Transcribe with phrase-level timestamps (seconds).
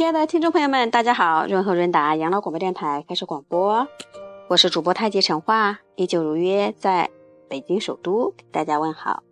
[0.00, 1.44] 亲爱的听众朋友们，大家好！
[1.46, 3.86] 润和润达养老广播电台开始广播，
[4.48, 7.10] 我是主播太极陈化，依旧如约在
[7.50, 9.22] 北京首都给大家问好。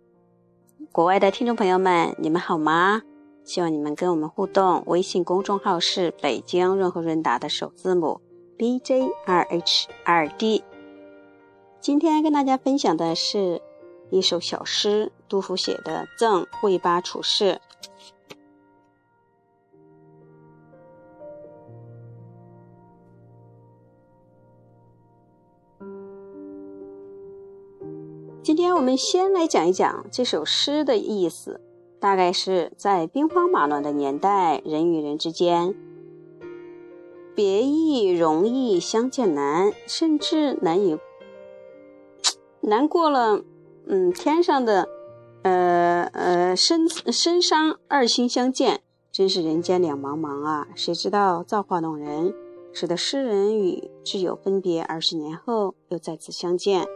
[0.91, 3.01] 国外的听众朋友们，你们好吗？
[3.43, 4.83] 希望你们跟我们互动。
[4.85, 8.21] 微信公众号是北京润和润达的首字母
[8.55, 10.63] B J 二 H 二 D。
[11.81, 13.59] 今天跟大家分享的是
[14.11, 17.53] 一首小诗，杜甫写的《赠卫八处士》。
[28.41, 31.59] 今天我们先来讲一讲这首诗的意思，
[31.99, 35.75] 大概是在兵荒马乱的年代，人与人之间
[37.35, 40.97] 别意容易相见难，甚至难以
[42.61, 43.43] 难过了。
[43.85, 44.87] 嗯，天上的
[45.43, 48.81] 呃呃深深山二心相见，
[49.11, 50.67] 真是人间两茫茫啊！
[50.75, 52.33] 谁知道造化弄人，
[52.71, 56.87] 使得诗人与挚友分别二十年后又再次相见。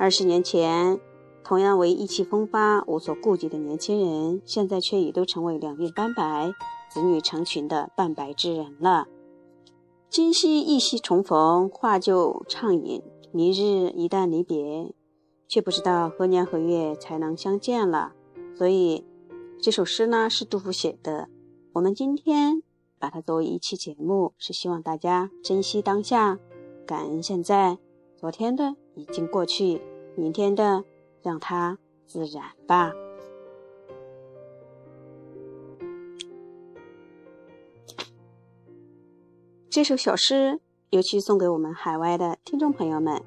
[0.00, 0.98] 二十年前，
[1.44, 6.54] 同样为意气风发、无所顾忌的年轻人，现在却已都成为两鬓斑白、
[6.88, 9.06] 子女成群的半白之人了。
[10.08, 14.94] 今夕一夕重逢，话就畅饮；明日一旦离别，
[15.46, 18.14] 却不知道何年何月才能相见了。
[18.56, 19.04] 所以，
[19.60, 21.28] 这首诗呢是杜甫写的。
[21.74, 22.62] 我们今天
[22.98, 26.38] 把它作为一期节目，是希望大家珍惜当下，
[26.86, 27.76] 感恩现在。
[28.20, 29.80] 昨天的已经过去。
[30.14, 30.84] 明天的，
[31.22, 32.92] 让它自然吧。
[39.70, 43.22] 这首小诗尤其送给我们海外的听众朋友们，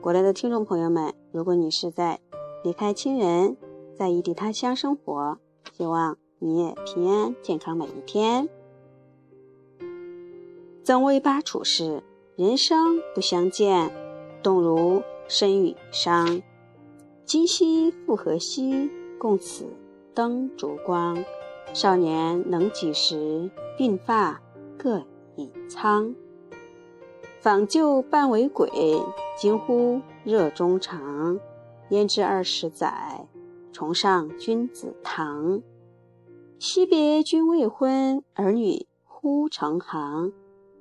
[0.00, 2.18] 国内的听众朋友们，如果你是在
[2.64, 3.54] 离开亲人，
[3.94, 5.38] 在异地他乡生活，
[5.76, 8.48] 希望你也平安健康每一天。
[10.84, 12.02] 曾为八处士，
[12.36, 13.92] 人生不相见，
[14.42, 15.02] 动如。
[15.30, 16.40] 身与伤，
[17.26, 18.90] 今夕复何夕？
[19.18, 19.66] 共此
[20.14, 21.22] 灯烛光。
[21.74, 23.50] 少年能几时？
[23.78, 24.40] 鬓发
[24.78, 25.02] 各
[25.36, 26.14] 已苍。
[27.42, 28.70] 访旧半为鬼，
[29.36, 31.38] 惊呼热衷肠。
[31.90, 33.28] 焉知二十载，
[33.70, 35.60] 重上君子堂。
[36.58, 40.32] 惜别君未婚，儿女忽成行。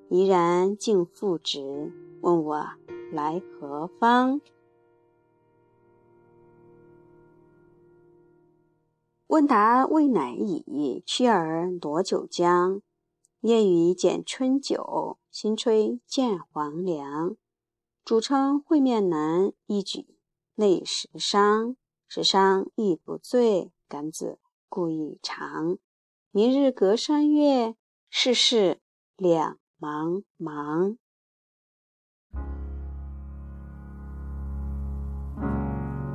[0.08, 1.92] 怡然敬父职，
[2.22, 2.66] 问我。
[3.12, 4.42] 来何方？
[9.28, 12.82] 问答未乃已，屈儿挪酒浆。
[13.42, 17.38] 夜雨剪春韭，新炊见黄粱。
[18.04, 20.18] 主称会面难，一举
[20.56, 21.76] 泪时伤。
[22.08, 25.78] 时伤亦不醉，敢子故意长。
[26.32, 27.76] 明日隔山岳，
[28.10, 28.80] 世事
[29.18, 30.98] 两茫茫。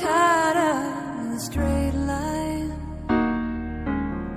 [0.00, 2.72] Tired of in a straight line,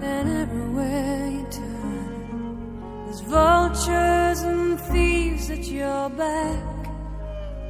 [0.04, 6.90] and everywhere you turn, there's vultures and thieves at your back.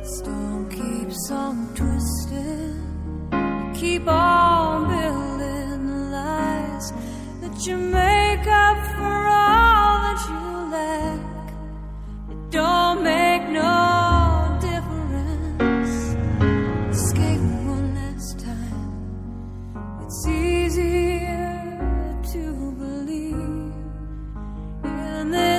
[0.02, 3.30] The storm keeps on twisting.
[3.32, 4.90] You keep on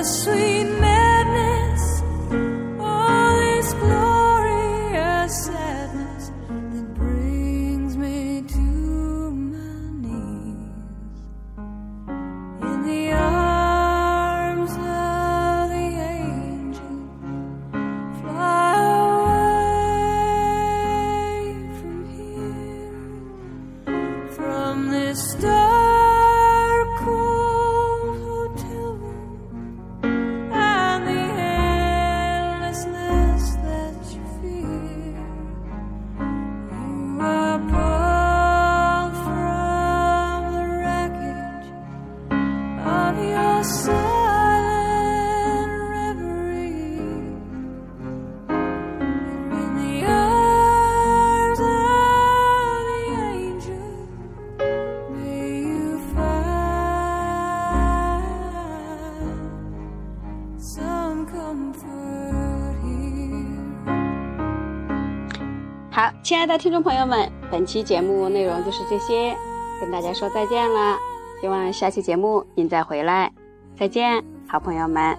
[0.07, 0.46] sweet
[65.97, 69.35] 好，亲爱的听众朋友们，本期节目内容就是这些，
[69.81, 70.95] 跟大家说再见了。
[71.41, 73.33] 希望下期节目您再回来，
[73.75, 75.17] 再见，好朋友们。